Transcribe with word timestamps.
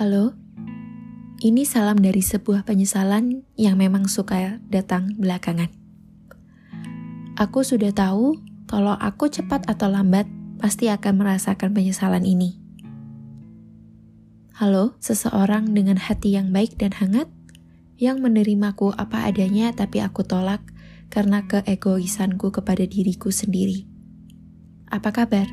Halo, 0.00 0.32
ini 1.44 1.68
salam 1.68 2.00
dari 2.00 2.24
sebuah 2.24 2.64
penyesalan 2.64 3.44
yang 3.60 3.76
memang 3.76 4.08
suka 4.08 4.56
datang 4.72 5.12
belakangan. 5.20 5.68
Aku 7.36 7.60
sudah 7.60 7.92
tahu 7.92 8.40
kalau 8.64 8.96
aku 8.96 9.28
cepat 9.28 9.68
atau 9.68 9.92
lambat 9.92 10.24
pasti 10.56 10.88
akan 10.88 11.20
merasakan 11.20 11.76
penyesalan 11.76 12.24
ini. 12.24 12.56
Halo, 14.56 14.96
seseorang 15.04 15.76
dengan 15.76 16.00
hati 16.00 16.32
yang 16.32 16.48
baik 16.48 16.80
dan 16.80 16.96
hangat 16.96 17.28
yang 18.00 18.24
menerimaku 18.24 18.96
apa 18.96 19.28
adanya 19.28 19.68
tapi 19.76 20.00
aku 20.00 20.24
tolak 20.24 20.64
karena 21.12 21.44
keegoisanku 21.44 22.48
kepada 22.48 22.88
diriku 22.88 23.28
sendiri. 23.28 23.84
Apa 24.88 25.12
kabar? 25.12 25.44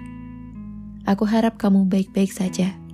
Aku 1.03 1.27
harap 1.27 1.59
kamu 1.59 1.91
baik-baik 1.91 2.31
saja. 2.31 2.86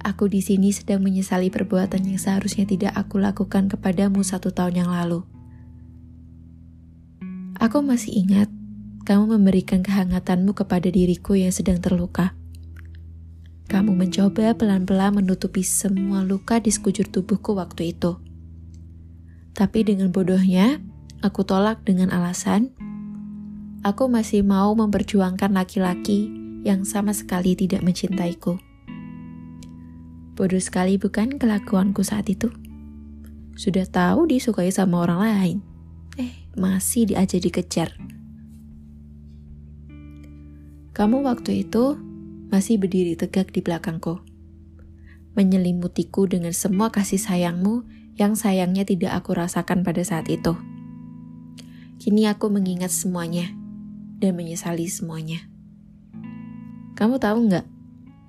Aku 0.00 0.32
di 0.32 0.40
sini 0.40 0.72
sedang 0.72 1.04
menyesali 1.04 1.52
perbuatan 1.52 2.08
yang 2.08 2.16
seharusnya 2.16 2.64
tidak 2.64 2.96
aku 2.96 3.20
lakukan 3.20 3.68
kepadamu 3.68 4.24
satu 4.24 4.48
tahun 4.48 4.84
yang 4.84 4.90
lalu. 4.90 5.24
Aku 7.60 7.84
masih 7.84 8.24
ingat 8.24 8.48
kamu 9.04 9.36
memberikan 9.36 9.84
kehangatanmu 9.84 10.56
kepada 10.56 10.88
diriku 10.88 11.36
yang 11.36 11.52
sedang 11.52 11.76
terluka. 11.84 12.32
Kamu 13.68 13.92
mencoba 13.92 14.56
pelan-pelan 14.56 15.20
menutupi 15.20 15.60
semua 15.62 16.24
luka 16.24 16.58
di 16.58 16.72
sekujur 16.72 17.06
tubuhku 17.06 17.52
waktu 17.54 17.92
itu. 17.92 18.18
Tapi 19.52 19.84
dengan 19.84 20.08
bodohnya, 20.10 20.80
aku 21.20 21.44
tolak 21.44 21.84
dengan 21.84 22.08
alasan 22.10 22.72
aku 23.80 24.12
masih 24.12 24.44
mau 24.44 24.72
memperjuangkan 24.76 25.56
laki-laki 25.56 26.28
yang 26.64 26.84
sama 26.84 27.16
sekali 27.16 27.56
tidak 27.56 27.80
mencintaiku. 27.80 28.60
Bodoh 30.40 30.56
sekali 30.56 30.96
bukan 30.96 31.36
kelakuanku 31.36 32.00
saat 32.00 32.24
itu? 32.32 32.48
Sudah 33.60 33.84
tahu 33.84 34.24
disukai 34.24 34.72
sama 34.72 35.04
orang 35.04 35.20
lain. 35.20 35.58
Eh, 36.16 36.32
masih 36.56 37.12
diajak 37.12 37.44
dikejar. 37.44 37.92
Kamu 40.96 41.20
waktu 41.28 41.68
itu 41.68 42.00
masih 42.48 42.80
berdiri 42.80 43.20
tegak 43.20 43.52
di 43.52 43.60
belakangku. 43.60 44.24
Menyelimutiku 45.36 46.24
dengan 46.24 46.56
semua 46.56 46.88
kasih 46.88 47.20
sayangmu 47.20 47.84
yang 48.16 48.32
sayangnya 48.32 48.88
tidak 48.88 49.20
aku 49.20 49.36
rasakan 49.36 49.84
pada 49.84 50.00
saat 50.00 50.24
itu. 50.32 50.56
Kini 52.00 52.24
aku 52.24 52.48
mengingat 52.48 52.88
semuanya 52.88 53.44
dan 54.16 54.40
menyesali 54.40 54.88
semuanya. 54.88 55.44
Kamu 56.96 57.20
tahu 57.20 57.44
nggak 57.44 57.79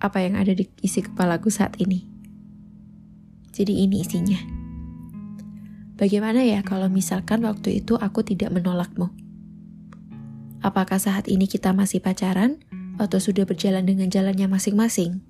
apa 0.01 0.25
yang 0.25 0.33
ada 0.33 0.57
di 0.57 0.65
isi 0.81 1.05
kepalaku 1.05 1.53
saat 1.53 1.77
ini. 1.77 2.09
Jadi 3.53 3.85
ini 3.85 4.01
isinya. 4.01 4.41
Bagaimana 6.01 6.41
ya 6.41 6.65
kalau 6.65 6.89
misalkan 6.89 7.45
waktu 7.45 7.85
itu 7.85 7.93
aku 7.93 8.25
tidak 8.25 8.49
menolakmu? 8.49 9.13
Apakah 10.65 10.97
saat 10.97 11.29
ini 11.29 11.45
kita 11.45 11.77
masih 11.77 12.01
pacaran 12.01 12.57
atau 12.97 13.21
sudah 13.21 13.45
berjalan 13.45 13.85
dengan 13.85 14.09
jalannya 14.09 14.49
masing-masing? 14.49 15.21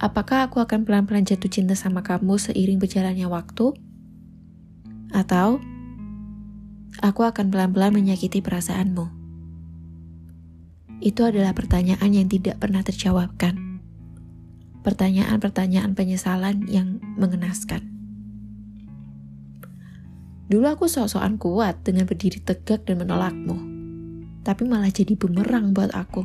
Apakah 0.00 0.48
aku 0.48 0.64
akan 0.64 0.88
pelan-pelan 0.88 1.28
jatuh 1.28 1.48
cinta 1.48 1.76
sama 1.76 2.00
kamu 2.00 2.40
seiring 2.40 2.80
berjalannya 2.80 3.28
waktu? 3.28 3.72
Atau 5.12 5.60
aku 7.00 7.20
akan 7.24 7.52
pelan-pelan 7.52 7.92
menyakiti 7.92 8.40
perasaanmu? 8.40 9.23
Itu 11.04 11.28
adalah 11.28 11.52
pertanyaan 11.52 12.16
yang 12.16 12.32
tidak 12.32 12.56
pernah 12.64 12.80
terjawabkan. 12.80 13.76
Pertanyaan-pertanyaan 14.80 15.92
penyesalan 15.92 16.64
yang 16.64 16.96
mengenaskan. 17.20 17.84
Dulu 20.48 20.64
aku 20.64 20.88
sok-sokan 20.88 21.36
kuat 21.36 21.84
dengan 21.84 22.08
berdiri 22.08 22.40
tegak 22.40 22.88
dan 22.88 23.04
menolakmu. 23.04 23.56
Tapi 24.48 24.64
malah 24.64 24.88
jadi 24.88 25.12
bumerang 25.12 25.76
buat 25.76 25.92
aku. 25.92 26.24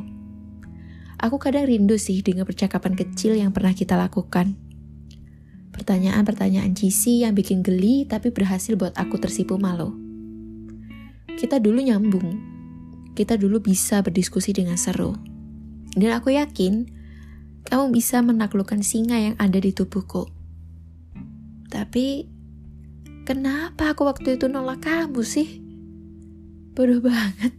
Aku 1.20 1.36
kadang 1.36 1.68
rindu 1.68 2.00
sih 2.00 2.24
dengan 2.24 2.48
percakapan 2.48 2.96
kecil 2.96 3.36
yang 3.36 3.52
pernah 3.52 3.76
kita 3.76 4.00
lakukan. 4.00 4.56
Pertanyaan-pertanyaan 5.76 6.72
cici 6.72 7.20
yang 7.20 7.36
bikin 7.36 7.60
geli 7.60 8.08
tapi 8.08 8.32
berhasil 8.32 8.80
buat 8.80 8.96
aku 8.96 9.20
tersipu 9.20 9.60
malu. 9.60 9.92
Kita 11.36 11.60
dulu 11.60 11.84
nyambung, 11.84 12.49
kita 13.14 13.38
dulu 13.38 13.62
bisa 13.62 14.00
berdiskusi 14.00 14.54
dengan 14.54 14.78
seru. 14.78 15.16
Dan 15.94 16.14
aku 16.14 16.34
yakin 16.34 16.86
kamu 17.66 17.92
bisa 17.92 18.22
menaklukkan 18.22 18.80
singa 18.80 19.18
yang 19.18 19.36
ada 19.36 19.58
di 19.58 19.74
tubuhku. 19.74 20.30
Tapi 21.70 22.26
kenapa 23.26 23.94
aku 23.94 24.06
waktu 24.06 24.38
itu 24.38 24.46
nolak 24.50 24.82
kamu 24.86 25.22
sih? 25.22 25.62
Bodoh 26.74 27.02
banget. 27.02 27.52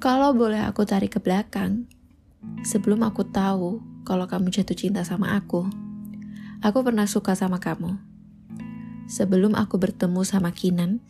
Kalau 0.00 0.32
boleh 0.32 0.64
aku 0.64 0.88
tarik 0.88 1.12
ke 1.12 1.20
belakang, 1.20 1.84
sebelum 2.64 3.04
aku 3.04 3.28
tahu 3.28 3.84
kalau 4.08 4.24
kamu 4.24 4.48
jatuh 4.48 4.72
cinta 4.72 5.04
sama 5.04 5.36
aku, 5.36 5.68
aku 6.64 6.78
pernah 6.80 7.04
suka 7.04 7.36
sama 7.36 7.60
kamu. 7.60 8.00
Sebelum 9.12 9.52
aku 9.52 9.76
bertemu 9.76 10.24
sama 10.24 10.56
Kinan, 10.56 11.04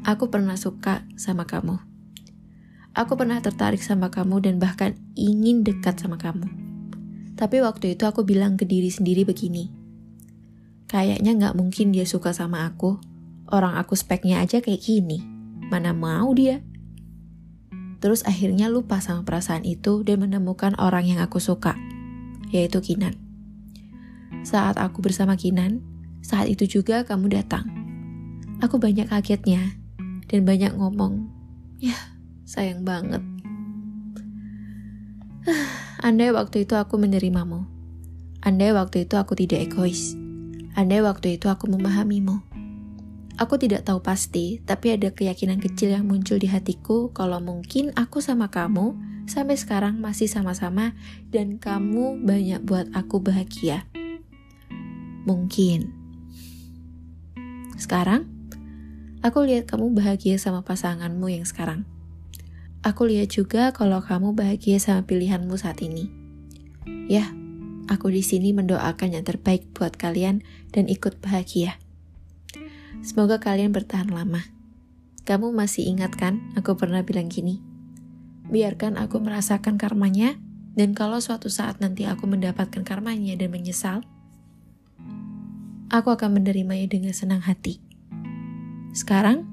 Aku 0.00 0.32
pernah 0.32 0.56
suka 0.56 1.04
sama 1.20 1.44
kamu. 1.44 1.76
Aku 2.96 3.20
pernah 3.20 3.36
tertarik 3.44 3.84
sama 3.84 4.08
kamu 4.08 4.40
dan 4.40 4.54
bahkan 4.56 4.96
ingin 5.12 5.60
dekat 5.60 6.00
sama 6.00 6.16
kamu. 6.16 6.48
Tapi 7.36 7.60
waktu 7.60 8.00
itu 8.00 8.08
aku 8.08 8.24
bilang 8.24 8.56
ke 8.56 8.64
diri 8.64 8.88
sendiri 8.88 9.28
begini. 9.28 9.68
Kayaknya 10.88 11.36
gak 11.36 11.54
mungkin 11.60 11.92
dia 11.92 12.08
suka 12.08 12.32
sama 12.32 12.64
aku. 12.64 12.96
Orang 13.52 13.76
aku 13.76 13.92
speknya 13.92 14.40
aja 14.40 14.64
kayak 14.64 14.80
gini. 14.80 15.20
Mana 15.68 15.92
mau 15.92 16.32
dia? 16.32 16.64
Terus 18.00 18.24
akhirnya 18.24 18.72
lupa 18.72 19.04
sama 19.04 19.20
perasaan 19.28 19.68
itu 19.68 20.00
dan 20.00 20.24
menemukan 20.24 20.72
orang 20.80 21.04
yang 21.04 21.20
aku 21.20 21.36
suka, 21.44 21.76
yaitu 22.48 22.80
Kinan. 22.80 23.20
Saat 24.48 24.80
aku 24.80 25.04
bersama 25.04 25.36
Kinan, 25.36 25.84
saat 26.24 26.48
itu 26.48 26.64
juga 26.64 27.04
kamu 27.04 27.36
datang. 27.36 27.68
Aku 28.64 28.80
banyak 28.80 29.08
kagetnya 29.12 29.79
dan 30.30 30.46
banyak 30.46 30.70
ngomong. 30.78 31.26
Ya, 31.82 31.98
sayang 32.46 32.86
banget. 32.86 33.20
Andai 36.06 36.30
waktu 36.30 36.62
itu 36.62 36.78
aku 36.78 36.96
menerimamu. 37.02 37.66
Andai 38.40 38.70
waktu 38.72 39.10
itu 39.10 39.18
aku 39.18 39.34
tidak 39.34 39.66
egois. 39.68 40.14
Andai 40.78 41.02
waktu 41.02 41.36
itu 41.36 41.50
aku 41.50 41.66
memahamimu. 41.66 42.46
Aku 43.40 43.56
tidak 43.56 43.88
tahu 43.88 44.04
pasti, 44.04 44.60
tapi 44.62 44.92
ada 44.94 45.10
keyakinan 45.10 45.58
kecil 45.58 45.96
yang 45.96 46.04
muncul 46.04 46.36
di 46.36 46.46
hatiku 46.46 47.08
kalau 47.10 47.40
mungkin 47.40 47.90
aku 47.96 48.20
sama 48.20 48.52
kamu 48.52 48.94
sampai 49.24 49.56
sekarang 49.56 49.96
masih 49.96 50.28
sama-sama 50.28 50.92
dan 51.32 51.56
kamu 51.56 52.20
banyak 52.20 52.60
buat 52.62 52.92
aku 52.92 53.24
bahagia. 53.24 53.88
Mungkin. 55.24 55.88
Sekarang, 57.80 58.28
Aku 59.20 59.44
lihat 59.44 59.68
kamu 59.68 59.92
bahagia 59.92 60.40
sama 60.40 60.64
pasanganmu 60.64 61.28
yang 61.28 61.44
sekarang. 61.44 61.84
Aku 62.80 63.04
lihat 63.04 63.28
juga 63.28 63.68
kalau 63.68 64.00
kamu 64.00 64.32
bahagia 64.32 64.80
sama 64.80 65.04
pilihanmu 65.04 65.60
saat 65.60 65.84
ini. 65.84 66.08
Ya, 67.04 67.28
aku 67.92 68.08
di 68.08 68.24
sini 68.24 68.56
mendoakan 68.56 69.12
yang 69.12 69.24
terbaik 69.28 69.76
buat 69.76 70.00
kalian 70.00 70.40
dan 70.72 70.88
ikut 70.88 71.20
bahagia. 71.20 71.76
Semoga 73.04 73.36
kalian 73.36 73.76
bertahan 73.76 74.08
lama. 74.08 74.40
Kamu 75.28 75.52
masih 75.52 75.92
ingat 75.92 76.16
kan 76.16 76.40
aku 76.56 76.80
pernah 76.80 77.04
bilang 77.04 77.28
gini? 77.28 77.60
Biarkan 78.48 78.96
aku 78.96 79.20
merasakan 79.20 79.76
karmanya, 79.76 80.40
dan 80.80 80.96
kalau 80.96 81.20
suatu 81.20 81.52
saat 81.52 81.76
nanti 81.84 82.08
aku 82.08 82.24
mendapatkan 82.24 82.88
karmanya 82.88 83.36
dan 83.36 83.52
menyesal, 83.52 84.00
aku 85.92 86.08
akan 86.08 86.40
menerimanya 86.40 86.88
dengan 86.88 87.12
senang 87.12 87.44
hati. 87.44 87.89
Sekarang, 88.90 89.46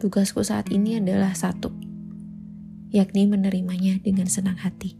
tugasku 0.00 0.44
saat 0.44 0.68
ini 0.68 1.00
adalah 1.00 1.32
satu, 1.32 1.72
yakni 2.92 3.24
menerimanya 3.24 4.00
dengan 4.04 4.28
senang 4.28 4.60
hati. 4.60 4.99